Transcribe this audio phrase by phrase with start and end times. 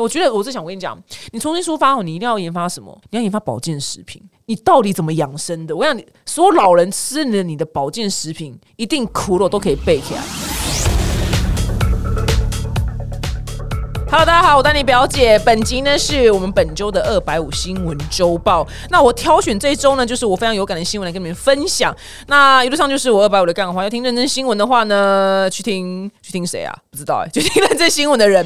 [0.00, 1.00] 我觉得我是想跟你讲，
[1.30, 3.00] 你重新出发哦，你一定要研发什么？
[3.10, 4.20] 你要研发保健食品。
[4.46, 5.76] 你到底怎么养生的？
[5.76, 10.20] 我想你所有老人吃了你的保健食品，一定苦了都可以背起来。
[14.10, 15.38] Hello，大家好，我丹尼表姐。
[15.46, 18.66] 本集呢是我们本周的二百五新闻周报。
[18.90, 21.96] 那我挑选这一周呢，就是我非常有感的新闻来跟你们分享。
[22.26, 23.84] 那一路上就是我二百五的干话。
[23.84, 26.76] 要听认真新闻的话呢，去听去听谁啊？
[26.90, 28.44] 不知道哎，就听认真新闻的人。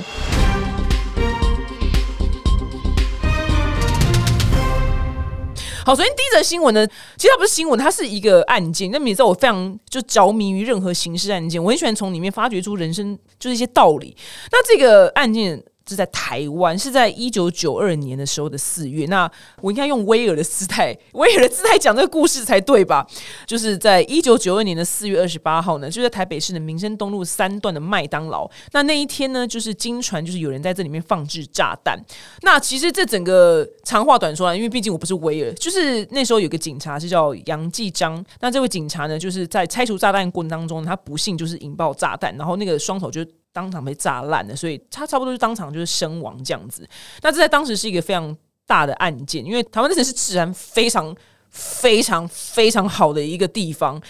[5.88, 8.91] 好，首先第一则新闻呢，其实它不是新闻，它是一个案件。
[8.91, 14.15] 那你知道我非常就着迷于任何刑事案件，我很喜欢从里面发掘出人生就是一些道理。
[14.52, 15.65] 那这个案件。
[15.88, 19.06] 是在台湾，是在一九九二年的时候的四月。
[19.06, 23.06] 那我应该用威尔的姿态，威尔的姿态讲这个故事才对吧？
[23.46, 28.48] 就是在一九九二年的四月二十八号呢，就在台北市的民生东路三段的麦当劳。
[28.73, 31.98] 那那一天呢，就是经传就是有人在这里面放置炸弹。
[32.43, 38.24] 那其实这整个长话短说啊，因为毕竟我不是威尔，就是那时候有个警察是叫杨继章。
[38.41, 43.24] 那这位警察呢，就是在拆除炸弹过程当中，他不幸就是引爆炸弹，然后那个双手就。
[43.59, 46.88] 当场被炸烂了，所以他差不多就当场就是身亡这样子。
[47.23, 51.14] 那这在当时是一个非常大的案件，因为台湾那城是治安非常
[51.51, 54.01] 非常非常好的一个地方，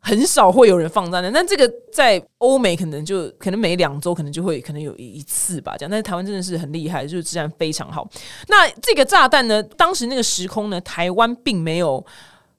[0.00, 1.32] 很少会有人放炸弹。
[1.32, 5.90] 但这个在欧美可能就可能每两周可能就会可能有一次吧，这样。
[5.90, 8.08] 但是台湾真的是很厉害，就是治安非常好。
[8.48, 12.04] 那这个炸弹呢，当时那个时空呢，台湾并没有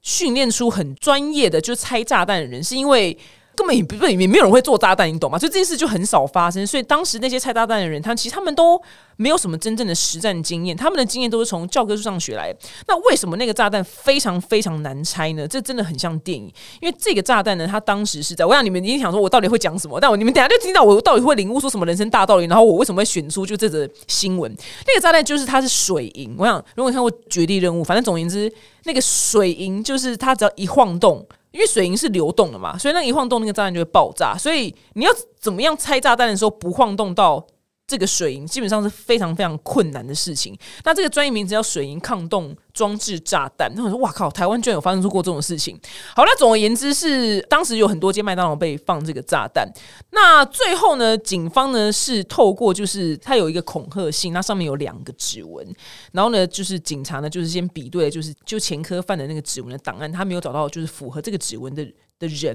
[0.00, 3.16] 训练出很专业的就拆炸弹的人，是因为。
[3.54, 5.38] 根本也不也没有人会做炸弹，你懂吗？
[5.38, 6.66] 所以这件事就很少发生。
[6.66, 8.80] 所以当时那些拆炸弹的人，他其实他们都
[9.16, 12.54] 没有什么真正的实战经验，他们的经验都是从教科书上学来。
[12.88, 15.46] 那为什么那个炸弹非常非常难拆呢？
[15.46, 20.00] 这真的很像电影，因为这个炸弹呢，它当时是在我想你们一定想说，我到底会讲什么？
[20.00, 24.50] 但我你们等下就听到我到底会领悟出什么人生大道理，然后我为什么会选出就这则新闻？
[24.86, 26.34] 那个炸弹就是它是水银。
[26.38, 28.50] 我想如果你看过《绝地任务》，反正总而言之，
[28.84, 31.26] 那个水银就是它只要一晃动。
[31.52, 34.36] 因为水银是流动的嘛，所以那一晃动，那个炸弹就会爆炸。
[34.36, 37.46] 所以你要怎么样拆炸弹的时候不晃动到？
[37.84, 40.56] 这个水银基本上是非常非常困难的事情。
[40.82, 43.72] 那这个专业名词叫水银抗动装置炸弹。
[43.74, 45.78] 那我说哇靠，台湾居然有发生出过这种事情。
[46.14, 49.70] 好，那总而言之是当时有很多间麦当劳被放这个炸弹。
[50.10, 55.66] 那最后呢，警方呢是透过就是它有一个恐吓信，那上面有两个指纹。
[56.12, 61.86] 然后呢，就是警察呢就是先比对，就是就前科犯的那个指纹的档案，他没有找到就是符合这个指纹的。
[62.22, 62.54] 的人，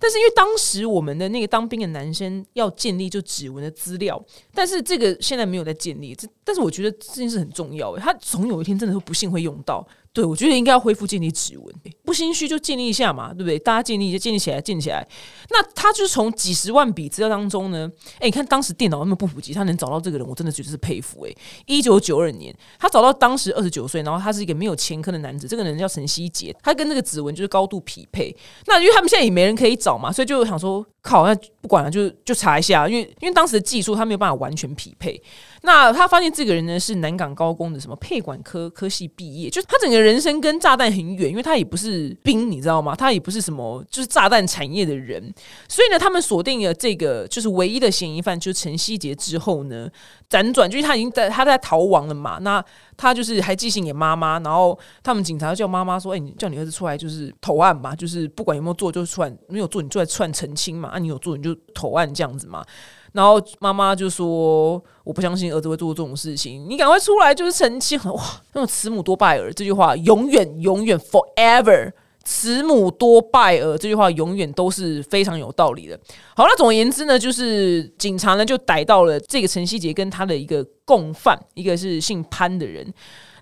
[0.00, 4.18] 但是因为当时我们的那个当兵的男生要建立就指纹的资料，
[4.54, 9.86] 但是这个现在没有在建立，这但是我觉得这件事很重要，他总有一天真的会不幸会用到。
[10.14, 11.74] 对，我觉得应该要恢复建立指纹，
[12.04, 13.58] 不心虚就建立一下嘛，对不对？
[13.58, 15.06] 大家建立就建立起来，建起来。
[15.48, 21.24] 那他就是从几十万笔资料当中呢，哎，你看当时电脑那么不普及，他能找到这个人，我真的觉得是佩服。
[21.26, 28.36] 哎，一九九二年，他找到当时二十九岁，然后他是一个没有前科的男子，这个人叫陈希杰，他跟这个指纹就是高度匹配。
[28.66, 35.18] 那因为他们现在也没人可以找嘛，所以就想说，靠，那不管了，就就查一下，因为因为当时的技术他没有办法完全匹配。
[35.64, 42.96] 那他发现这个人呢是南港高工的什么配管科科系毕业，就是他整个人生跟炸弹很远，因为他也不是兵，你知道吗？
[42.96, 45.32] 他也不是什么就是炸弹产业的人，
[45.68, 49.88] 所以呢，他们锁定了这个就是唯一的嫌疑犯，就是陈希杰之后呢，
[50.28, 52.64] 辗转就是他已经在他在逃亡了嘛，那
[52.96, 62.64] 他就是还寄信给妈妈，然后他们警察叫妈妈说：“哎，你叫你儿子出来就是投案嘛，就是不管有没有做，就是出来没有做，你就来出来澄清嘛，啊，你有做你就投案这样子嘛。”
[63.12, 68.22] 然后妈妈就说：“我不相信儿子会做这种事情，你赶快出来就是澄清。”哇，
[68.54, 71.92] 那种慈母多败儿这句话，永远永远 forever，
[72.24, 75.98] 慈母多败儿这句话永远都是非常有道理的。
[76.34, 82.86] 好，那总而言之呢，就是警察呢就逮到了这个陈希杰跟他的一个共犯，一个是姓潘的人。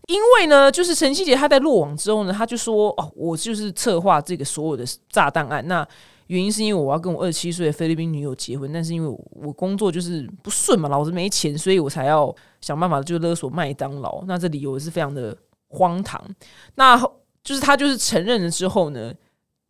[0.09, 5.87] 因为呢，就是陈希杰他在落网之后呢，他就说：“哦，我就是策划这个所有的炸弹案。”那
[6.31, 14.23] 原因是因为我要跟我二十七岁的菲律宾女友结婚，但是因为我工作就是不顺嘛，老子没钱，所以我才要想办法就勒索麦当劳。
[14.29, 15.37] 那这理由是非常的
[15.71, 16.25] 荒唐。
[16.77, 16.97] 那
[17.43, 19.13] 就是他就是承认了之后呢，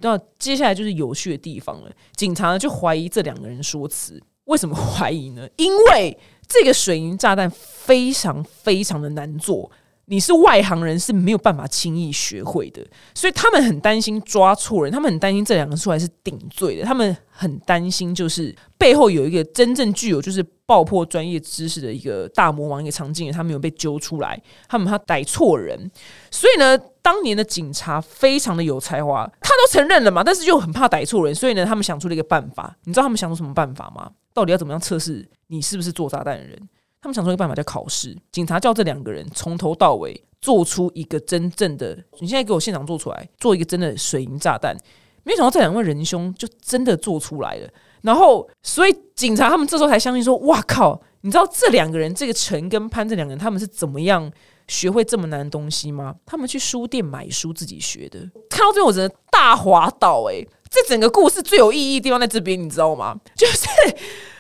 [0.01, 1.91] 那接下来就是有趣的地方了。
[2.15, 5.49] 警察就怀疑这两个人说辞，为什么怀疑呢？
[5.57, 9.71] 因为这个水银炸弹非常非常的难做。
[10.11, 12.85] 你是外行人是没有办法轻易学会的，
[13.15, 25.89] 所以他们很担心抓错人，他们很担心这两个出来是顶罪的，他们很担心就是背后有一个真正具有就是爆破专业知识的一个大魔王一个场景，他没有被揪出来，他们怕逮错人，
[26.29, 34.11] 所以呢，当年的警察非常的有才华，他都承认了嘛，但是又很怕逮错人，所以呢，他们想出了一个办法，你知道他们想出什么办法吗？
[34.35, 36.69] 到底要怎么样测试你是不是做炸弹的人？
[37.03, 44.77] 他们想出一个办法叫考试，警察叫这两个人从头到尾做出一个真正的，你现在给我现场做出来，做一个真的水银炸弹。
[45.23, 47.69] 没想到这两位仁兄就真的做出来了，
[48.03, 51.01] 然后所以警察他们这时候才相信说：“哇靠！
[51.21, 54.33] 你知道这两个人，这个陈跟潘这两个人，他们是怎么样
[54.67, 56.15] 学会这么难的东西吗？
[56.25, 58.19] 他们去书店买书自己学的。
[58.49, 60.43] 看到最后，我真的大滑倒哎！
[60.71, 63.15] 这整个故事最有意义的地方在这边，你知道吗？
[63.37, 63.69] 就是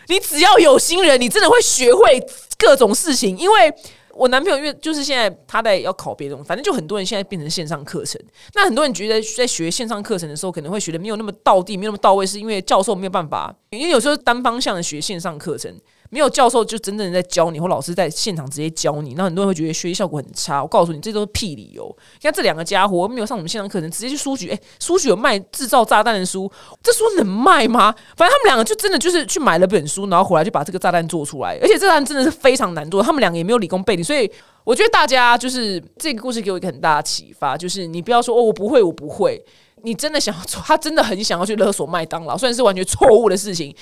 [0.08, 2.18] 你只要有心人，你真的会学会
[2.60, 3.74] 各种事情，因为。
[4.12, 8.20] 我男朋友因为就是现在他在要考别的东西，反正就很多人现在变成线上课程。
[8.54, 15.72] 那很多人觉得在学线上课程的时候，可能会学的没有那么到地，没有那么到位，是因为教授没有办法，因为有时候单方向的学线上课程。
[16.10, 20.60] 没有教授就真正在教你，或老师在现场直接教你，那很多人会觉得学习效果很差。
[20.60, 21.84] 我告诉你，这都是屁理由。
[22.14, 26.50] 你看这两个家伙没有上什么线上课程，直接去书局，哎，书局有卖制造炸弹的书，
[26.82, 27.94] 这书能卖吗？
[28.16, 31.56] 反正他们两个就真的就是去买了本书，然后回来就把这个炸弹做出来。
[31.62, 34.28] 而且这炸弹真的是非常难做，他们两个也没有理工背景，所以
[34.64, 39.40] 我觉得大家就是这个故事给我一个很大的启发，就是你不要说哦，我不会，我不会。
[39.82, 43.74] 你真的想要做，他真的很想要去勒索麦当劳，虽然是完全错误的事情。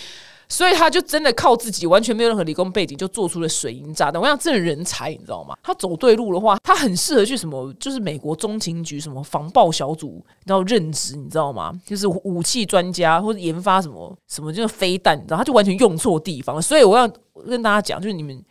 [0.48, 4.20] 所以他就真的靠自己，完全没有任何理工背景，就做出了水银炸弹。
[4.20, 5.54] 我想这人才，你知道吗？
[5.62, 11.72] 他走对路的话，他很适合去什么，就是美国中情局什么防爆小组，然后任职，你知道吗？
[11.86, 16.60] 就是武器专家或者研发什么什么，就是飞弹，然后他就完全用错地方。
[16.60, 17.06] 所以我要
[17.46, 18.42] 跟大家讲，就是你们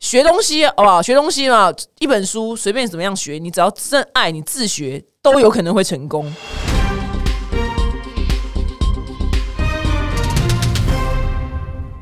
[0.00, 1.00] 学东西，好不好？
[1.00, 6.30] 学东西嘛，一本书随便怎么样学，你只要真爱你自学，都有可能会成功。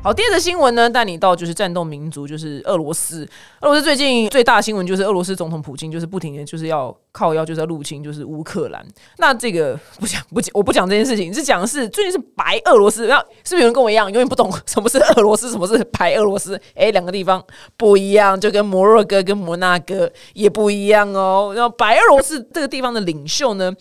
[0.05, 3.27] 好，第二个新闻呢，带你到就是战斗民族，就是俄罗斯。
[3.61, 8.85] 俄罗斯最近最大新闻就是俄罗斯总统普京就是不停的就是要靠腰，就是要入侵就是乌克兰。
[9.17, 13.07] 那这个不讲不讲，我不讲这件事情，是讲的是最近是白俄罗斯。
[13.07, 16.55] 然后是不是有人跟我一样，永远不懂什么是俄罗斯，什么是白俄罗斯？
[16.75, 17.43] 哎，两个地方
[17.75, 21.51] 不一样，就跟摩洛哥跟摩纳哥也不一样哦。
[21.55, 23.73] 然后白俄罗斯这个地方的领袖呢？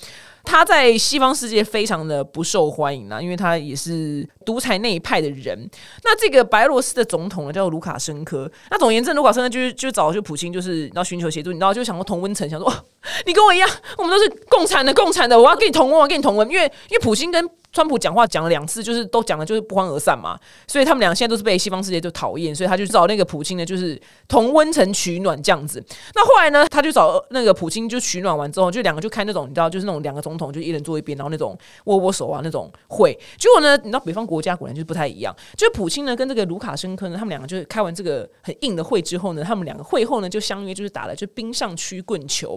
[0.44, 5.68] 他在西方世界非常的不受欢迎啊，因为他也是独裁那一派的人。
[6.04, 8.50] 那这个白俄罗斯的总统呢，叫卢卡申科。
[8.70, 12.72] 那总言之，卢卡申科就是就找就普京，就是要寻求协助，你知道，就想过同温层，想说
[13.26, 13.68] 你跟我一样，
[13.98, 17.48] 我们都是共产的，共产的，我要跟你同温，我要跟你同温，因为因为普京跟。
[17.74, 25.84] 川普讲话讲了两次，就是都讲的就是不欢而散嘛，所以他们俩现在都是被西方世界就讨厌，所以他就找那个普京呢，就是同温层取暖这样子。
[26.14, 33.12] 那后来呢，他就找那个普京就取暖完之后，就两个就开那种你知道，就是那种两个总统就一人坐一边，然后那种握握手啊那种会。
[33.40, 42.56] 结果呢，你知道北方国家果然就是不太一样，就普京呢跟这个卢卡申科呢，他们两个就是开完这个很硬的会之后呢，他们两个会后呢就相约就是打了就冰上曲棍球，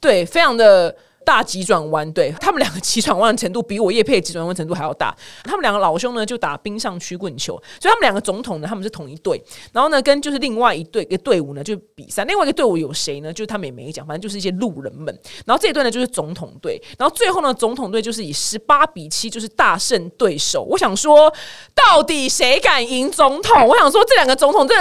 [0.00, 0.94] 对，非常的。
[1.26, 5.16] 大急转弯，对他们两个急转弯程度比我叶佩急转弯程度还要大。
[5.42, 9.42] 他们两个老兄呢，就打冰上曲棍球，所以他们两个总统呢，他们是同一队。
[9.72, 12.26] 然后呢，跟就是另外一队一个队伍呢，就比赛。
[12.26, 13.32] 另外一个队伍有谁呢？
[13.32, 15.18] 就是他们也没讲，反正就是一些路人们。
[15.46, 16.78] 然后这一队呢，就是总统队。
[16.98, 20.62] 然后最后呢，总统队就是以十八比七就是大胜对手。
[20.64, 21.32] 我想说，
[21.74, 23.66] 到底谁敢赢总统？
[23.66, 24.74] 我想说，这两个总统，这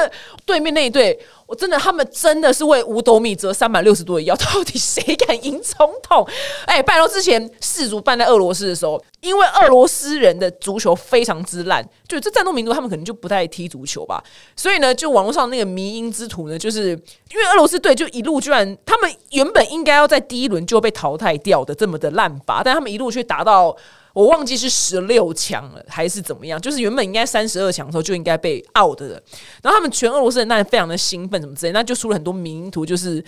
[0.46, 1.18] 对面那一队。
[1.46, 4.36] 我真的，他们真的是为五斗米折三百六十度的腰。
[4.36, 6.28] 到底谁敢赢总统？
[6.66, 14.24] 哎，拜托，之前世足办在俄罗斯的时候，因为俄罗斯人的足球非常之烂，就这战斗民族他们可能就不太踢足球吧。
[14.56, 23.76] 所以呢，就网络上那个迷因之徒呢，就是因为俄罗斯队就一路居然他们原本应该要在第一轮就被淘汰掉的这么的烂吧，但他们一路却打到。
[24.14, 29.22] 我忘记是十六强了还是怎么样，就是原本应该三十二强的时候就应该被 out 的，
[29.62, 33.24] 然后他们全俄罗斯人那非常的兴奋，什么之类，那就出了很多名图，就是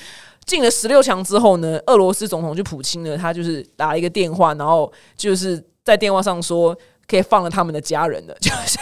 [0.46, 6.78] 进了十六强之后呢，俄罗斯总统就普京呢，他就是打了一个电话，然后就是在电话上说
[7.08, 8.78] 可以放了他们的家人了，就是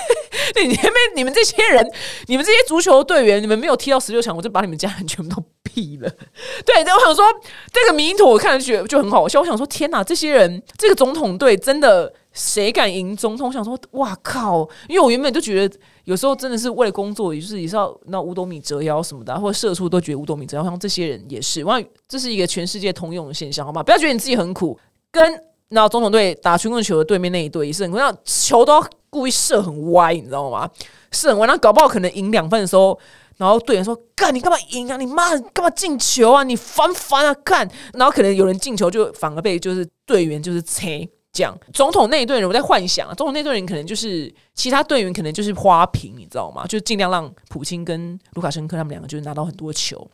[0.61, 1.91] 你们你们这些人，
[2.27, 5.43] 你们这些足球队员，你们没有踢到十六强，我就把你们家人全部都。
[5.73, 6.09] 毙了，
[6.63, 7.25] 对，我想说
[7.71, 9.39] 这个名图我看上去就很好笑。
[9.39, 13.47] 我想说，天哪，这些人，这个总统队真的谁敢赢总统？
[13.47, 14.69] 我想说，哇靠！
[14.87, 20.63] 因为我原本就觉得，有时候真的是为了工作，也就是也是要那五斗米折腰什么的，或者社畜都觉得五斗米折腰。
[20.63, 23.81] 像这些人也是，我这是一个全世界通用的现象，好吗？
[23.81, 24.77] 不要觉得你自己很苦。
[25.09, 28.79] 跟那总统队打曲棍球的对面那一队也是很苦，那球都
[29.13, 30.69] 故意射很歪，你知道吗？
[31.11, 32.99] 射很歪，那搞不好可能赢两分的时候。
[33.37, 34.95] 然后队员说：“干，你干嘛赢啊？
[34.95, 36.43] 你妈干嘛进球啊？
[36.43, 37.33] 你烦不烦啊？
[37.43, 37.67] 干！
[37.93, 41.57] 然后可能有人进球，就反而被就是队员就是切这样。
[41.73, 46.63] 总统那一队人，我在幻想啊，总统那队人可能就是其他队员，可能就是花瓶，你知道吗？
[46.67, 50.07] 就尽量让普京跟卢卡申科他们两个就是拿到很多球。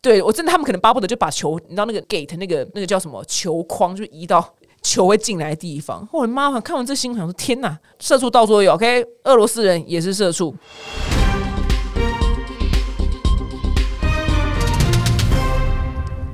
[0.00, 6.60] 对我真的，他们可能巴不得就把球，你知道那个 gate 那个那个叫什么球框，就移到球会进来的地方，我的妈！
[6.60, 8.72] 看完这新闻，想说天哪，社畜到处有。
[8.72, 10.54] OK，俄罗斯人也是社畜。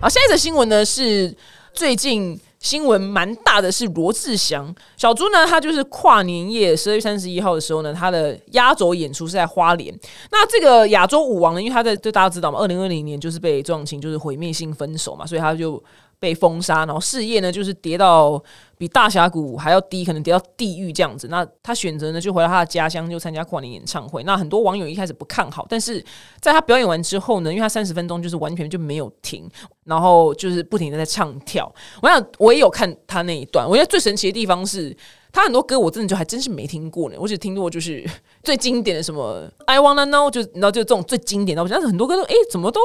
[0.00, 1.36] 好，下一则新闻呢是
[1.74, 4.74] 最近新闻蛮大的，是罗志祥。
[4.96, 9.94] 小猪呢，他就是跨年夜十二月三十一号的时候呢，他的压轴演出是在花莲。
[10.30, 15.82] 那这个亚洲舞王呢，因为他在，就大家知道嘛，二零二零年就是被庄庆就是毁灭性分手嘛，所以他就。
[16.18, 18.42] 被封杀，然后事业呢就是跌到
[18.76, 21.28] 比大峡谷还要低，可能跌到地狱这样子。
[21.28, 24.22] 那他选择呢就回到他的家乡，就参加跨年演唱会。
[24.24, 26.04] 那很多网友一开始不看好，但是
[26.40, 29.48] 在他表演完之后呢，因为他三十分钟就是完全就没有停，
[29.84, 31.72] 然后就是不停的在唱跳。
[32.02, 34.96] 我想我也有看他那一段，我觉得最神奇的地方是。
[35.32, 38.04] 他很多歌我真的就还真是没听过呢，我只听过就是
[38.42, 42.80] 最经典的什么 I wanna know，就然后就这种最经典的，我觉得很多歌都哎怎么都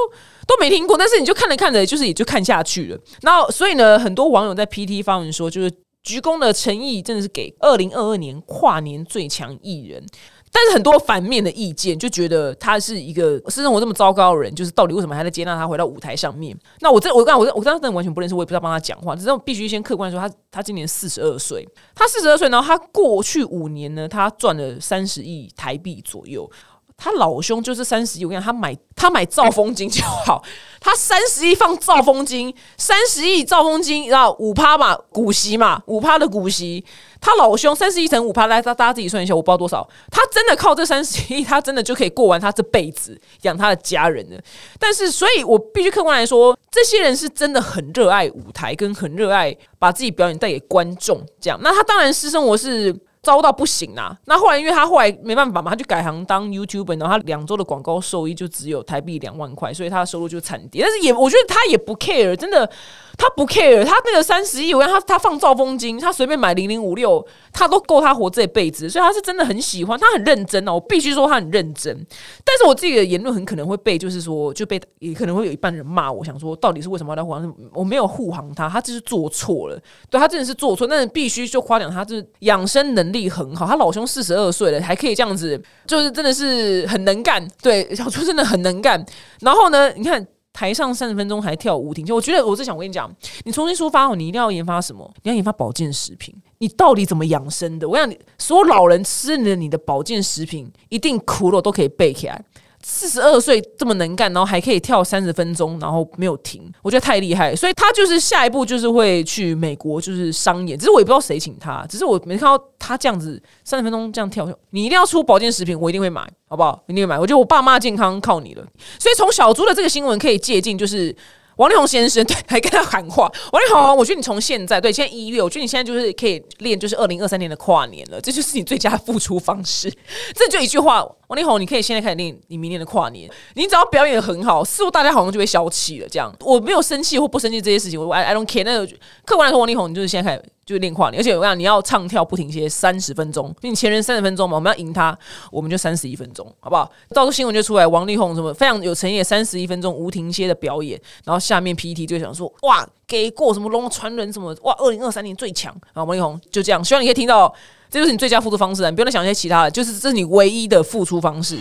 [0.48, 3.00] 都没听过，但是你就看着看着就是也就看下去了。
[3.22, 5.72] 然后所以呢，很多网友在 PT 发文说，就是
[6.04, 10.06] 鞠躬的诚意真的是给二零二二年跨年最强艺人。
[10.56, 16.56] 但是很多反面的意见就觉得他是一个私生活这么糟糕的人，就是到底为什么还在接纳他回到舞台上面？
[16.80, 26.50] 那我这我刚我我当时真的完全不认识，我也不知道帮他讲话，只是必须先客观说，他他今年四十二岁，他四十二岁，然后他过去五年呢，他赚了三十亿台币左右。
[26.96, 30.42] 他老兄就是三十亿，我跟你讲，他买他买兆丰金就好，
[30.80, 36.86] 他三十亿放兆丰金，三十亿兆丰金，然后五趴嘛，股息嘛，五趴的股息，
[37.20, 44.40] 他老兄三十亿乘五趴，来大大家自己算一下，我不知道多少，他真的靠这三十亿，他真的就可以过完他这辈子养他的家人了。
[44.80, 51.60] 但是，所以我必须客观来说，这些人是真的很热爱舞台，跟很热爱把自己表演带给观众，这样。
[51.62, 52.96] 那他当然私生活是。
[53.24, 54.16] 糟到不行啊！
[54.26, 60.84] 那后来，因为他后来没办法嘛，他就改行当 YouTuber，然后他两周的广告收益就只有台币两万块，所以他的收入就惨跌。
[60.84, 62.70] 但是也，我觉得他也不 care，真的。
[63.16, 71.96] 他不 care，他那个三十亿，我看他他放造风金，他随便买零零五六，他都够他活这辈子，所以他是真的很喜欢，他很认真哦，我必须说他很认真。
[72.44, 76.12] 但是我自己的言论很可能会被，就是说就被也可能会有一半人骂。
[76.12, 77.56] 我想说，到底是为什么要来护航？
[77.74, 80.88] 我没有护航他，他就是做错了，对他真的是做错。
[80.88, 83.66] 但是必须就夸奖他，就是养生能力很好。
[83.66, 87.48] 他老兄四十二岁了，还可以这样子，就是真的是很能干。
[87.62, 89.06] 对，小朱真的很能干。
[89.40, 90.28] 然后呢，你看。
[90.56, 93.12] 台上三十分钟还跳舞挺就我觉得我是想，跟你讲，
[93.44, 95.12] 你重新出发哦，你一定要研发什么？
[95.24, 97.90] 你要研发保健食品，你到底怎么养生的？
[97.90, 102.40] 我想你所有老人吃了你的保健食品，一定苦了都可以背起来。
[102.86, 107.56] 四十二岁这么能干，然后还可以跳三十分钟，然后没有停，我觉得太厉害。
[107.56, 110.78] 所以他就是下一步就是会去美国，就是商演。
[110.78, 114.48] 只是我也不知道谁请他，只是我没看到他这样子三十分钟这样跳。
[114.72, 116.84] 你一定要出保健食品，我一定会买，好不好？
[116.88, 117.18] 一定会买。
[117.18, 118.66] 我觉得我爸妈健康靠你了。
[119.00, 121.16] 所以从小猪的这个新闻可以借鉴，就是。
[121.58, 123.32] 王力宏先生 对，还跟他喊话。
[123.52, 129.92] 王力宏，我觉得你从现在对，现在一月，我觉得你现在就是可以练，就是二零二三年的跨年了，这就是你最佳付出方式。
[130.34, 133.30] 这就一句话，王力宏，你可以现在开始练你明年的跨年。
[133.56, 136.08] 你只要表演的很好，似乎大家好像就会消气了。
[136.10, 138.64] 这样，我没有生气或不生气这些事情，我 I I don't care。
[138.64, 138.86] 那
[139.26, 140.44] 客观来说，王力宏，你就是现在开始。
[140.66, 145.18] 就练跨年，而且我讲你要唱跳不停歇三十分钟，你前人三十分钟嘛，我们要赢他，
[145.52, 146.90] 我们就三十一分钟，好不好？
[147.10, 157.54] 到时候新闻就出来，王力宏什么非常有诚意，三十一分钟无停歇的表演，然后下面 PPT 就想说哇，给过什么龙传人什么哇，二零二三年最强啊，王力宏就这样，希望你可以听到，
[157.90, 161.60] 这就是你最佳付出方式啊，你不用再想一些其他的，就是这是你唯一的付出方式。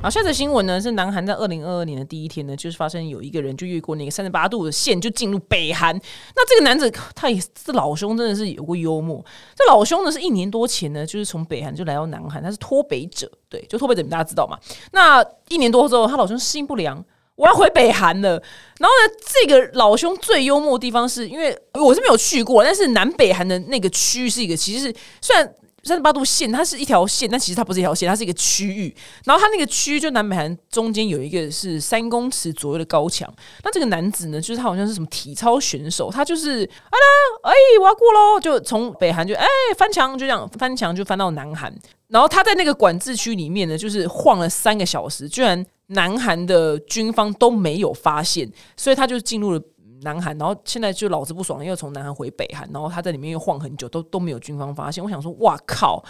[0.00, 5.92] 好，下则新闻呢是南韩在二零二二年的第一天呢，就是发生有一个人就越过那个三十八度的线，就进入北韩。
[6.36, 9.22] 那这个男子他也是老兄真的是有过幽默。
[9.56, 14.56] 这老兄呢是一年多前呢，就是从北韩就来到南韩，他是脱北者，对，就脱北者，大家知道嘛？
[14.92, 18.40] 那一年多之后，他老兄适应不良，我要回北韩了。
[18.78, 25.54] 然后呢，这个老兄最幽默的地方是因为我是没有去过，但是南北韩的那个区域是一个，其实是虽然。
[25.88, 28.94] 三十八度线，它是一条线，但其实它不是一条线，它是一个区域。
[29.24, 33.28] 然后它那个区域就南北韩中间有一个是三公尺左右的高墙。
[33.64, 41.74] 那这个男子呢，就是他好像是什么体操选手，他就是啊啦，哎，我要过喽，就从北韩就哎翻墙，就这样翻墙就翻到南韩。
[42.08, 49.60] 然后他在那个管制区里面呢，就是晃了三个小时，居然南韩的军方都没有发现，所以他就进入了。
[50.02, 55.02] 南韩，然后现在就老子不爽，又从南韩回北韩，然后他在里面又晃很久，都都没有军方发现。
[55.02, 56.04] 我想说，哇靠！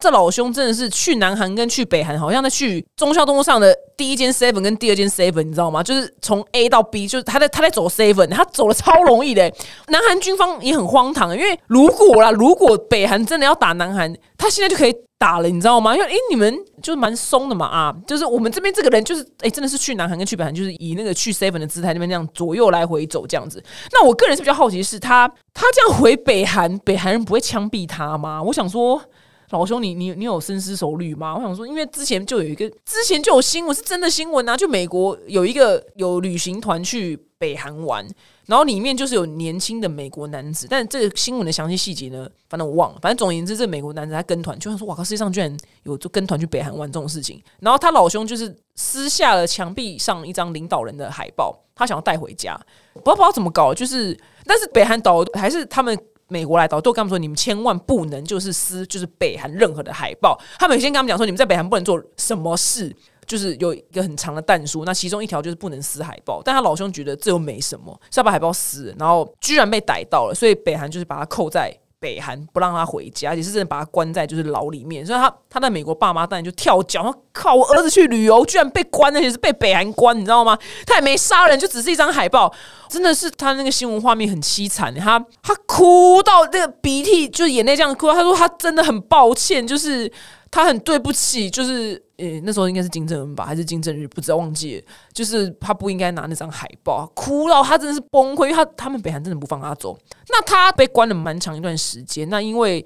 [0.00, 5.82] 这老兄真的是去南韩跟去北韩，好像在去中孝东路上的第一间 seven 跟第二间 seven，你知道吗？
[5.82, 9.52] 就是从 A 到 B，就是他在他在走 seven，他走的超容易的。
[9.88, 15.96] 南韩军方也很荒唐，因为如果啦，如果北韩真的要打南韩，他现在就可以打了，你知道吗？
[15.96, 23.60] 因为诶，你们就是蛮松的嘛啊，就是我们这边这个人就是诶，真的是去南韩跟去北韩，就是以那个去 seven 的姿态那边那样左右来回走这样子。
[23.90, 28.40] 那我个人是比较好奇，是他他这样回北韩，北韩人不会枪毙他吗？
[28.40, 29.02] 我想说。
[29.50, 38.06] 老兄，你你你有深思熟虑吗？”我想说，因为之前就有一个，之前就有新闻是真的新闻啊，就美国有一个有旅行团去北韩玩。
[38.46, 42.98] 然后里面就是有年轻的美国男子，但这个新闻的详细细节呢，反正我忘了。
[43.02, 52.58] 反正总而言之，这美国男子他跟团，就像说：“哇靠，世界上居然有就跟团去北韩玩这种事情。”然后他老兄就是撕下了墙壁上一张领导人的海报，他想要带回家，
[52.94, 55.94] 不知道不知道怎么搞，就是但是北韩导还是他们
[56.28, 62.94] 美国来导都跟他们说：“你们千万不能就是撕就是北韩任何的海报。”他们先跟他们讲说：“你们在北韩不能做什么事。”
[63.26, 66.40] 就是有一个很长的弹书，那其中一条就是不能撕海报。
[66.42, 71.70] 但他老兄觉得这又没什么，是要把海报撕，然后居然被逮到了，所以北韩就是把他扣在
[72.00, 75.04] 北韩，不让他回家，而且是真的把他关在就是牢里面。
[75.04, 80.56] 所以他他在美国爸妈当然就跳脚，说靠，我儿子去旅游居然被关，而且是被北韩关，你知道吗？
[80.86, 82.52] 他也没杀人，就只是一张海报，
[82.88, 90.10] 真的是他那个新闻画面很凄惨，他他哭到那个鼻涕就是眼泪这样哭，他说他真的很抱歉，就是
[90.50, 92.07] 他很对不起，就是。
[92.18, 94.06] 诶，那时候应该是金正恩吧，还是金正日？
[94.08, 94.84] 不知道忘记了。
[95.12, 99.96] 就是他不应该拿那张海报，哭到他真的是崩溃，因为他他们北韩真的不放他走。
[100.28, 102.28] 那他被关了蛮长一段时间。
[102.28, 102.84] 那因为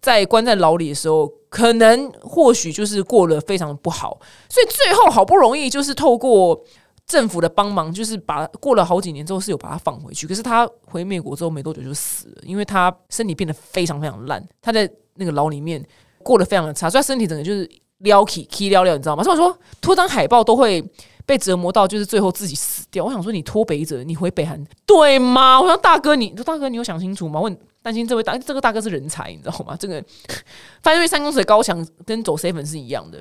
[0.00, 6.60] 在关在牢里的时候，可能或许就是过得非常不好，所以最后好不容易就是透过
[7.06, 10.26] 政府的帮忙，就是把过了好几年之后是有把他放回去。
[10.26, 15.80] 可是他回美国之后没多久就死了，因为他身体变得非常非常烂，他在那个牢里面
[16.24, 17.70] 过得非常的差，所以他身体整个就是。
[18.02, 19.24] 撩起 k 撩撩，你知道吗？
[19.24, 20.84] 所以我说拖张海报都会
[21.24, 23.04] 被折磨到，就是最后自己死掉。
[23.04, 25.60] 我想说，你脱北者，你回北韩对吗？
[25.60, 27.40] 我说大哥，你大哥，你有想清楚吗？
[27.40, 29.76] 问担心这位大这个大哥是人才，你知道吗？
[29.78, 30.02] 这个
[30.82, 33.20] 翻越三公尺的高墙，跟走 seven 是一样的。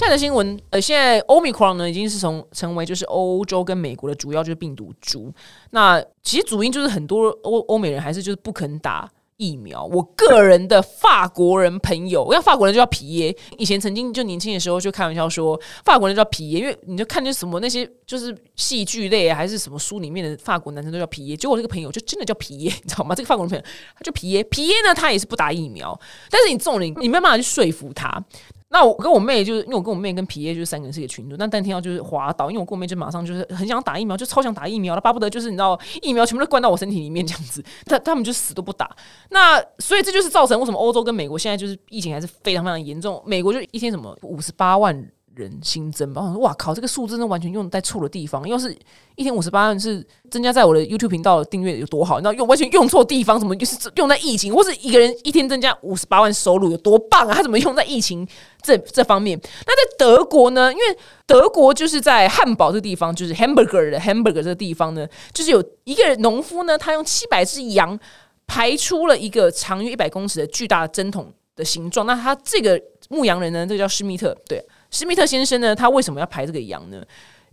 [0.00, 5.30] 现在的新闻，呃，现在欧米克戎呢，已经是从成为就是欧洲跟美国的主要就是病毒株。
[5.72, 9.84] 那其实主因就是很多欧欧美人还是就是不肯打疫苗。
[9.84, 13.36] 我个人的法国人朋友，我讲法国人就叫皮耶。
[13.58, 21.36] 以前曾经就年轻的时候就开玩笑说法国人叫皮耶，因为你就看见什么那些就是戏剧类还是什么书里面的法国男生都叫皮耶。
[21.36, 23.14] 结果这个朋友就真的叫皮耶，你知道吗？
[23.14, 23.62] 这个法国人朋友
[23.94, 28.24] 他就皮耶，皮耶呢他也是不打疫苗，但是你这种人你没办法去说服他。
[28.72, 38.88] 那我跟我妹就是，因为我跟我妹跟皮耶就是三个人是一个群组，那但听到就是滑倒，因为我跟我妹就马上就是很想打疫苗，就超想打疫苗了，巴不得就是你知道疫苗全部都灌到我身体里面这样子，他他们就死都不打。
[39.30, 45.10] 那所以这就是造成为什么欧洲跟美国现在就是疫情还是非常非常严重，美国就一天什么五十八万。
[45.40, 48.46] 人新增吧，我说哇靠，这个数字呢完全用在错的地方。
[48.48, 48.76] 要是
[49.16, 52.18] 一天五十八万是增加在我的 YouTube 频道订阅有多好？
[52.18, 57.34] 你知道用完全用错地方，怎么就是用在疫情，或是一个人一天增加五十八万收入有多棒啊？
[57.34, 58.26] 他怎么用在疫情
[58.62, 59.40] 这这方面？
[59.66, 60.72] 那在德国呢？
[60.72, 60.84] 因为
[61.26, 67.98] 德国就是在汉堡这地方，就是 Hamburger 的 Hamburger 这地方呢，就是有一个农夫呢，他用七百只羊
[68.46, 72.06] 排出了一个长约一百公尺的巨大的针筒的形状。
[72.06, 74.64] 那他这个牧羊人呢，这个叫施密特，对。
[74.90, 77.02] 施密特先生呢，他为什么要排这个羊呢？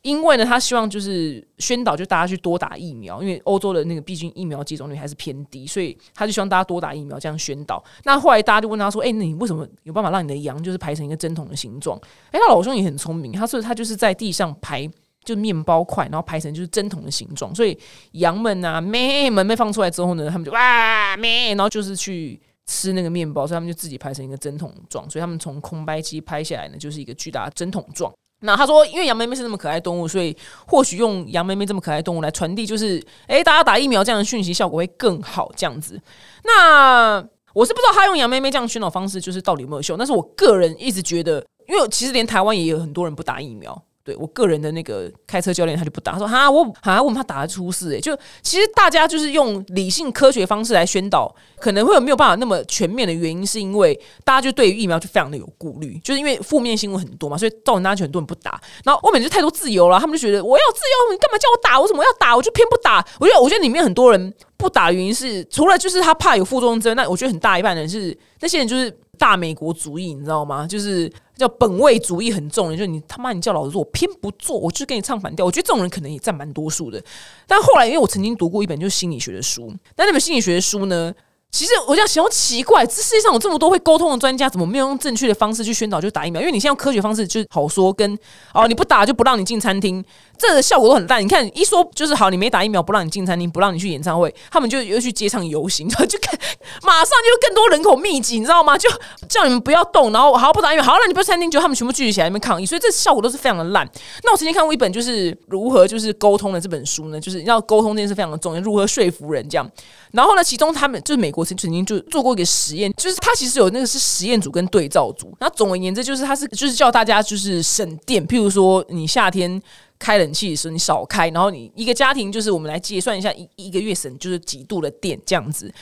[0.03, 3.21] 因为呢，他希望就是宣导，就大家去多打疫苗。
[3.21, 7.83] 因为欧洲的那个毕竟疫苗接种率还是偏低，所以他就希望大家多打疫苗，这样宣导。
[8.03, 11.99] 那后来大家就问他说：“哎，那你为什么有办法让你的羊就是排成一个针筒的形状？”
[12.31, 14.89] 哎，他老兄也很聪明，他说他就是在地上排
[15.25, 17.77] 就面包块，然后排成就是针筒的形状，所以
[18.11, 22.39] 羊们啊咩门被放出来之后呢，他们就哇咩，然后就是去。
[22.67, 28.13] 吃那个面包，所以他们就自己拍成一个针筒状，所以他们从空白机拍下来呢，就是一个巨大的针筒状。
[28.41, 30.35] 那他说，因为杨妹妹是那么可爱动物，所以
[30.67, 35.51] 或许用杨妹妹这么可爱动物来传递，就是哎，大家打疫苗这样的讯息效果会更好。
[35.55, 35.99] 这样子，
[36.43, 37.15] 那
[37.53, 39.97] 我是不知道他用杨妹妹这样宣导方式，就是到底有没有效。
[39.97, 43.83] 但是我个人一直觉得，因为其实连台湾也有很多人不打疫苗。
[44.07, 58.61] 对我个人的那个开车教练，他就不打，他说哈，我哈，问他打的出事，哎，就其实大家就是用理性科学方式来宣导，可能会有没有办法那么全面的原因，是因为大家就对于疫苗就非常的有顾虑，就是因为负面新闻很多嘛，所以造成大家很多人不打。
[58.85, 61.77] 然后欧美就太多自由了，他们就觉得我要自由，你干嘛叫我打？
[61.77, 62.33] 我怎么要打？
[62.33, 63.05] 我就偏不打。
[63.19, 68.97] 我觉得，我觉得里面很多人不打的原因是，除了就是他怕有副作用之外，那我觉得很大一半人是那些人就是。
[69.19, 70.67] 大美国主义，你知道吗？
[70.67, 75.45] 就是叫本位主义很重的，就是你他妈你叫老子做，我偏不做，我就跟你唱反调。
[75.45, 77.01] 我觉得这种人可能也占蛮多数的。
[77.45, 81.13] 但后来，因为我曾经读过一本就是心理学的书，那那本心理学的书呢？
[81.49, 86.41] 其实我这样想，奇怪，这世界上有这么多会沟通的专家，怎么没有用正确的方式去宣导就打疫苗？
[86.41, 88.19] 因为你现在用科学方式就好说，跟
[88.53, 90.03] 哦你不打就不让你进餐厅，
[90.37, 91.23] 这个效果都很烂。
[91.23, 96.39] 你看，一说就是好，你没打疫苗，不让你进餐厅，不让你去演唱会，他们就又去街上游行， 然后就看，
[96.83, 98.77] 马上就更多人口密集，你知道吗？
[98.77, 98.89] 就
[99.27, 103.87] 叫你们不要动，然后好不打疫苗，好，那你不餐厅，就他们全部聚集起来那边抗议，所以这效果都是非常的烂。
[104.23, 109.69] 那我曾经看过一本就是如何就是沟通的这本书呢，就是要沟通这件事非常的重要，如何说服人这样。
[110.11, 115.35] 然后呢，其中他们就是美国曾曾经就做过一个实验，就是他其实有那个是实验组跟对照组。
[115.39, 119.61] 那总而言之，就是他是就是叫大家就是省电，譬如说你夏天
[119.99, 125.73] 开冷气的时候你少开，然后你一个家庭就是我们来计算一下一一个月省就是几度的电这样子。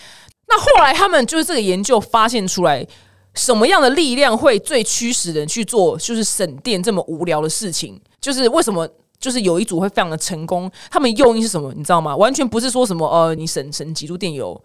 [0.48, 2.86] 那后来他们就是这个研究发现出来，
[3.34, 8.00] 什么样的力量会最驱使人去做就是省电这么无聊的事情？
[8.22, 8.88] 就是为什么？
[9.18, 11.74] 就是有一组会非常的成功，他们用意是什么？
[11.74, 12.16] 你知道吗？
[12.16, 14.62] 完全不是说什么呃，你省省几度电有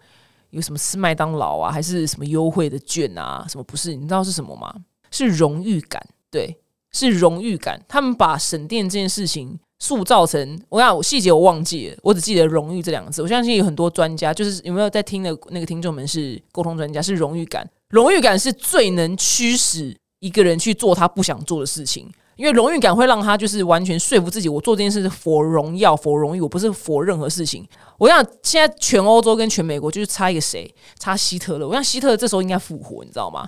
[0.51, 3.43] 有什么吃麦当劳啊，还是什么优惠的券啊？
[3.49, 3.95] 什么不是？
[3.95, 4.71] 你知道是什么吗？
[5.09, 6.55] 是荣誉感，对，
[6.91, 7.81] 是荣誉感。
[7.87, 13.21] 他们把省电这件事情塑造成，我讲我细节我忘记了，我只记得荣誉这两个字。
[13.21, 17.69] 我相信有很多专家，就是有没有在听的那个听众们是沟通专家，是荣誉感。
[17.89, 22.09] 荣誉感是最能驱使一个人去做他不想做的事情。
[22.37, 27.67] 因为荣誉感会让他就是完全说服自己，我做这件事是佛荣耀、佛荣誉，我不是佛任何事情。
[27.99, 31.67] 我想现在全欧洲跟全美国就是差一个谁，差希特勒。
[31.67, 33.47] 我想希特勒这时候应该复活，你知道吗？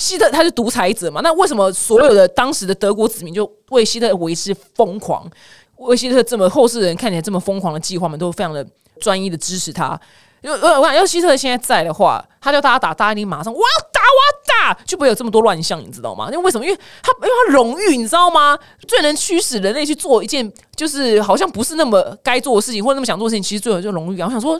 [0.00, 1.20] 希特他是独裁者嘛？
[1.20, 5.30] 那为什么所有的当时的德国子民就为希特为之疯狂？
[5.76, 8.66] 为希特这么后世人看起来这么疯狂的计划们，都非常的
[8.98, 10.00] 专一的支持他。
[10.42, 16.28] 因为我想要希特勒现在在的话，他叫大家打，大家一定马上我要打，我要打，就不会有这么多乱象，你知道吗？
[16.30, 16.64] 因为为什么？
[16.64, 18.58] 因为他因为他荣誉，你知道吗？
[18.88, 24.26] 最能驱使人类去做一件就是好像不是那么该做的事情，或者那么想做的事情，其实最后就荣誉感。
[24.26, 24.58] 我想说，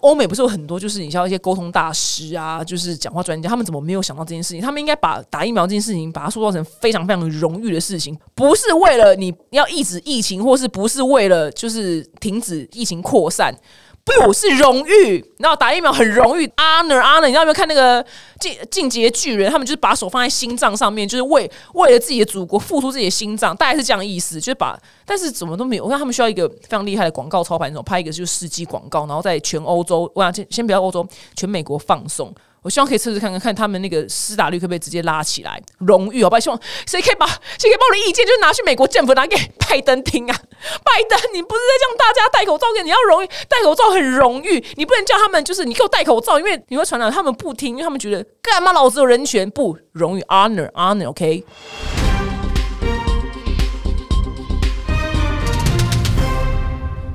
[0.00, 4.60] 欧美不是有很多就是你像一些沟通大师啊，就是讲话专家，他们怎么没有想到这件事情？
[4.60, 13.54] 他们应该把打疫苗这件事情，把它塑造成非常非常荣誉的事情，不是为了你要抑制疫情，或是不是为了就是停止疫情扩散。
[14.04, 17.26] 不是荣誉，然后打疫苗很荣誉，honor honor。
[17.26, 18.04] 你知道没有看那个
[18.40, 19.50] 进进阶巨人？
[19.50, 24.40] 他们就是把手放在心脏上面，就是为为了自己的祖国付出自己的心脏，大概是这样意思。
[24.40, 25.84] 就是把，但是怎么都没有。
[25.84, 32.34] 我看他们需要一个非常厉害的广告操盘手，拍一个就是世纪广告，然后在全欧洲，我想先先不要欧洲，全美国放送。
[32.62, 35.60] 我希望可以测试看看，看他们那个施打率可不可以直接拉起来？
[35.78, 36.40] 荣誉好不好？
[36.40, 40.40] 希望谁可以把谁可以把我的意见，就是拿去美国政府拿给拜登听啊！
[40.84, 42.66] 拜登，你不是在叫大家戴口罩？
[42.72, 47.10] 给你要荣誉，戴口罩很荣誉，你不能叫他们就是你给我戴口罩，因为你会传染。
[47.10, 49.50] 他们不听，因为他们觉得干嘛老子有人权？
[49.50, 51.44] 不，荣誉，honor honor，OK。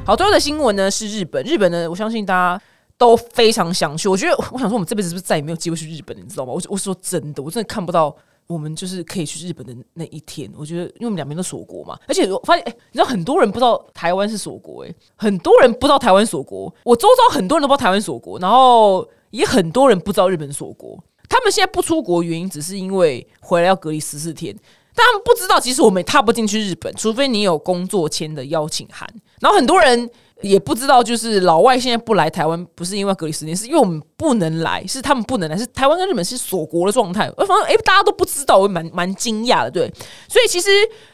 [0.06, 2.62] 好，最后的新闻呢是日本，日本呢，我相信大家。
[2.98, 6.18] 都非常想去，我觉得我想说，我们这辈子是不是再也没有机会去日本？
[6.18, 6.52] 你知道吗？
[6.52, 8.16] 我我说真的，我真的看不到
[8.48, 10.52] 我们就是可以去日本的那一天。
[10.58, 16.74] 我觉得，因为我们两边都锁国嘛，而且我发现，哎，你知道很多人不知道台湾是锁国，哎，很多人不知道台湾锁国。
[16.84, 20.98] 我周遭很多人都不知道台湾锁国，然后也很多人不知道日本锁国。
[21.30, 24.56] 他们现在不出国原因，只是因为回来要隔离十四天，
[24.96, 29.08] 但他们不知道，其实我们踏不进去日本，除非你有工作签的邀请函。
[29.40, 30.10] 然后很多人。
[30.42, 37.28] 也不知道，就是老外现在不来台湾，不是因为隔离时间，是因为我们不能来，是他们不能来，是台湾跟日本是锁国的状态。
[37.38, 39.92] 我反正哎，大家都不知道，我蛮蛮惊讶的，对。
[40.30, 40.70] 所以其实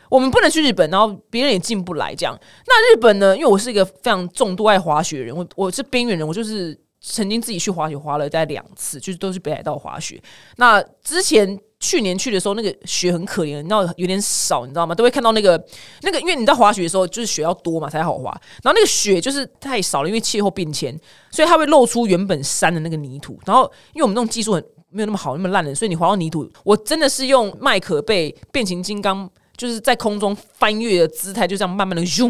[0.09, 2.37] 我们不能去日本，然后别人也进不来，这样。
[2.67, 3.35] 那日本呢？
[3.35, 10.21] 因为我是一个非常重度爱滑雪的人，我我是边缘人，我就是曾经自己去滑雪，滑了大概两次，就是都是北海道滑雪。
[10.57, 11.59] 那之前。
[11.83, 14.95] 去年去的时候，那个雪很可怜，你知道有点少，你知道吗？
[14.95, 15.61] 都会看到那个
[16.01, 18.31] 那个，因为你在滑雪的时候，就是雪要多嘛才好滑。
[18.63, 20.97] 然后那个雪就是太少了，因为气候变迁，
[21.29, 23.37] 所以它会露出原本山的那个泥土。
[23.45, 29.29] 然后因为我们那种技术很没有那么好，那么烂的，所以你滑到泥土，我真的是用麦可被变形金刚。
[29.55, 32.27] 就是在空中翻越的姿态，就这样慢慢的咻，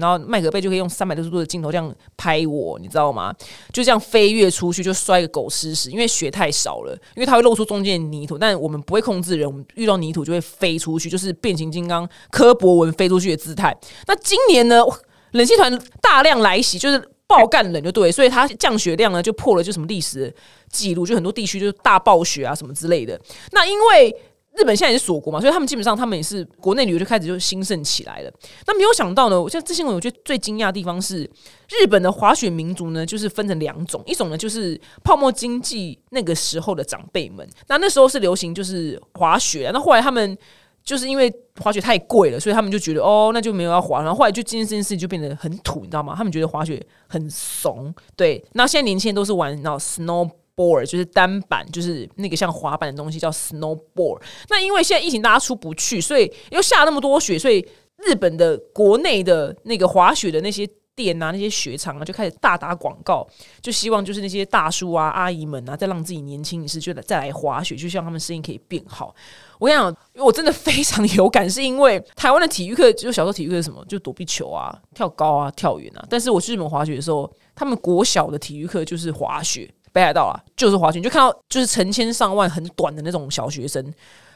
[0.00, 3.34] 然后麦克贝就可以用三百六十度的镜头这样拍我，你知道吗？
[3.72, 13.76] 就这样飞跃出去，就摔个狗吃屎，因为雪太少了，因为它会露出中间泥土，但我们不会控制人，我们遇到泥土就会飞出去，就是变形金刚柯博文飞出去的姿态。
[14.06, 14.84] 那今年呢，
[15.32, 20.32] 冷气团大量来袭，就是爆干冷，就对，所以它降雪量呢就破了就什么历史
[20.70, 23.20] 记录，就很多地区就是大暴雪啊什么之类的。
[23.50, 24.16] 那因为。
[24.56, 28.32] 日本现在也是锁国嘛，所以他们基本上他们也是国内旅游就开始就兴盛起来了。
[28.66, 31.24] 那没有想到呢，我现在这新闻我觉得最惊讶的地方是，
[31.68, 40.36] 日本的滑雪民族呢，就是分成两种，一种呢就是泡沫经济那个时候的长辈们，那那时候是流行就是滑雪，那后来他们
[40.82, 46.14] 就是因为滑雪太贵了，所以他们就觉得哦，那就没有要滑，然后后来就今天这件事情就变得很土，你知道吗？
[46.16, 48.42] 他们觉得滑雪很怂，对。
[48.52, 50.30] 那现在年轻人都是玩那 snow。
[50.56, 54.22] Board 就是单板，就是那个像滑板的东西叫 snowboard。
[54.48, 57.64] 那因为现在疫情大家出不去，所以又下那么多雪，所以
[57.98, 60.68] 日本的国内的那个滑雪的那些。
[60.96, 63.28] 店啊，那些雪场啊，就开始大打广告，
[63.60, 69.14] 就希望就是那些大叔啊、阿姨们啊，再让自己年轻一次，就来再来滑雪，就希望他们声音可以变好。
[69.58, 76.02] 我跟你讲，我真的非常有感，是因为台湾的体育课，就小时候体育课是什么，就躲避球啊、跳高啊、跳远啊。
[76.08, 83.82] 但是我去日本滑雪的时候，他们国小的体育课就是滑雪，北海道啊，就是滑雪，你就看到就是成千上万很短的那种小学生。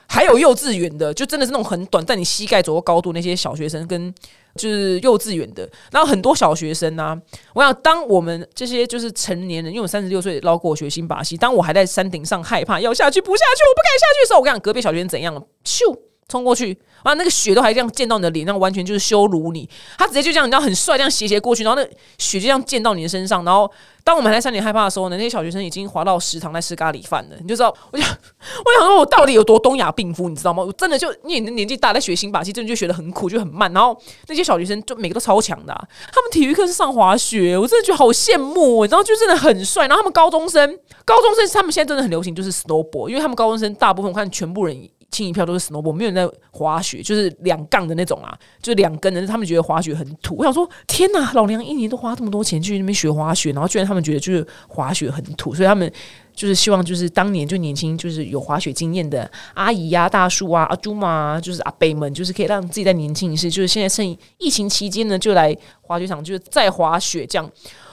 [0.09, 4.13] 还有幼稚园的，就真的是那种很短，在你膝盖左右高度那些小学生，跟
[4.57, 7.17] 就是幼稚园的，然后很多小学生啊。
[7.53, 15.43] 我想，当我们这些就是成年人，因为我三十六岁捞过学新把戏，当我还在山顶上害怕要下去不下去，我不敢下去的时候，我跟你讲，隔壁小学生怎样了？
[15.65, 15.97] 咻！
[16.31, 19.69] 冲过去，啊，那个雪都还这样溅到你的脸，那完全就是羞辱你。
[19.99, 21.87] 他直接就这样，你知道很帅，这样斜斜过去，然后那
[22.19, 23.45] 雪就这样溅到你的身上。
[23.45, 23.71] 然后，
[24.05, 27.37] 当我们还在山顶害怕的时候呢，那些小学生已经滑到食堂在吃咖喱饭了。
[27.41, 30.63] 你就知道，我想，我想说，我到底有多东亚病夫，你知道吗？
[30.63, 33.73] 我真的就因为你年纪大，在学新把戏，真的就学的很苦，就很慢。
[33.73, 35.73] 然后那些小学生就每个都超强的，
[36.13, 38.85] 他们体育课是上滑雪，我真的觉得好羡慕。
[38.85, 39.89] 然后就真的很帅。
[39.89, 44.89] 然后他们高中生，高中生他们现在真的很流行，就是 snowboard，因为他们高中生大部分我看全部人。
[45.11, 49.27] 清一票都是 snowboard，没有在滑雪，就是两杠的那种啊，就两根的。
[49.27, 50.37] 他们觉得滑雪很土。
[50.37, 55.93] 我想说，天哪，老娘一年都花这么多钱去那边学滑雪，然后居然他们觉得就是滑雪很土，所以他们
[56.35, 63.51] 就是希望就是当年就年轻就是有滑雪经验的阿姨呀、大叔啊、阿朱嘛，就是阿伯们，就是可以让自己再年轻一些。
[63.51, 67.51] 就是现在趁疫情期间呢，就来滑雪场，就是再滑雪这样。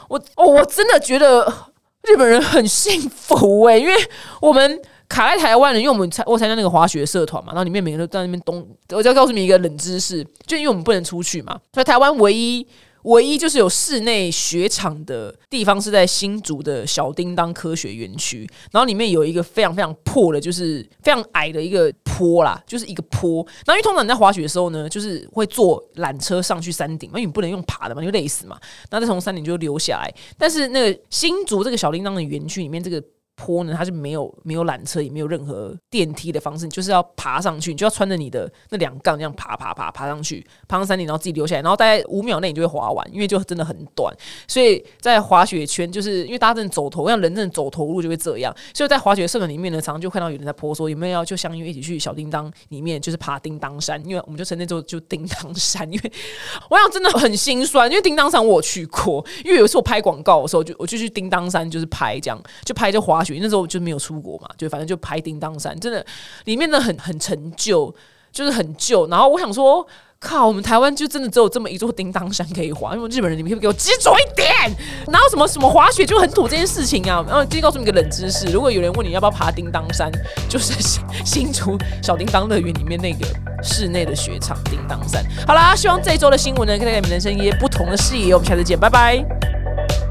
[0.07, 1.45] 我哦，我真的觉得
[2.03, 3.93] 日本人很幸福诶，因为
[4.41, 4.81] 我们。
[5.09, 8.67] 卡在台湾人，因为我们参我参加那个滑雪社团嘛，然后里面每个人都在那边东。
[8.89, 12.67] 我就告诉你一个冷知识，就因为我们不能出去嘛，所以台湾唯一
[13.03, 23.45] 唯一就是有室内雪场的地方是在新竹的小叮当科学园区，然后里面有一个非常非常破的，就是非常矮的一个坡啦，就是一个坡。
[23.65, 28.57] 然后因为通常你在滑雪的时候呢，就是会坐缆车上去山顶嘛，因为你不能用爬的嘛，因为累死嘛。
[28.89, 30.13] 然后再从山顶就流下来。
[30.37, 33.01] 但是那个新竹这个小叮当的园区里面这个。
[33.37, 44.11] 坡呢，它是没有没有缆车，也没有任何电梯的方式，你就是要爬上去，你就要穿着你的那两杠这样爬爬爬爬上去，爬上山顶，然后自己留下来，然后大概五秒内你就会滑完，因为就真的很短。
[44.47, 48.53] 所以在滑雪圈，就是因为大家真的走头，像人真的走投路就会这样。
[48.73, 55.87] 所以在滑雪社团里面呢，常常就看到有人在坡说有没有要就相约一起去小叮当里面，就是爬叮当山，因为我们就称那座就叮当山。
[55.93, 56.11] 因为
[56.71, 63.23] 我想真的很心酸，因为叮当山我去过，因为有一次我拍广告的时候，就我就去叮当山就是拍这样，就拍就滑。
[63.41, 66.05] 那时候就没有出国嘛，就反正就拍叮当山，真的
[66.45, 67.93] 里面的很很陈旧，
[68.31, 69.07] 就是很旧。
[69.07, 69.85] 然后我想说，
[70.19, 74.49] 靠，我们台湾就真的只有这么一座叮当山可以滑，因为日本人，你们可不可以给我执着一点，
[75.07, 77.23] 哪有什么什么滑雪就很土这件事情啊？
[77.27, 80.11] 然后今天告诉你一个冷知识，如果有人问你要不要爬叮当山，
[80.49, 80.73] 就是
[81.23, 83.27] 新竹小叮当乐园里面那个
[83.61, 85.23] 室内的雪场叮当山。
[85.45, 88.33] 好啦，希望这一周的新闻呢，可以给你们人生一些不同的视野。
[88.33, 90.06] 我们下次见，拜拜。